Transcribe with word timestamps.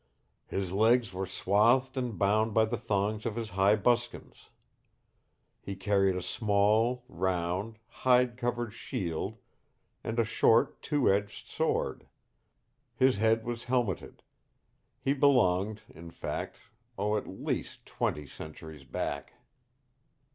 His 0.47 0.71
legs 0.71 1.13
were 1.13 1.27
swathed 1.27 1.95
and 1.95 2.17
bound 2.17 2.55
by 2.55 2.65
the 2.65 2.75
thongs 2.75 3.23
of 3.27 3.35
his 3.35 3.51
high 3.51 3.75
buskins. 3.75 4.49
He 5.61 5.75
carried 5.75 6.15
a 6.15 6.23
small, 6.23 7.05
round, 7.07 7.77
hide 7.85 8.35
covered 8.35 8.71
shield 8.73 9.37
and 10.03 10.17
a 10.17 10.23
short 10.25 10.81
two 10.81 11.13
edged 11.13 11.47
sword. 11.47 12.07
His 12.95 13.17
head 13.17 13.45
was 13.45 13.65
helmeted. 13.65 14.23
He 14.99 15.13
belonged, 15.13 15.83
in 15.87 16.09
fact 16.09 16.55
oh, 16.97 17.15
at 17.15 17.27
least 17.27 17.85
twenty 17.85 18.25
centuries 18.25 18.85
back." 18.85 19.33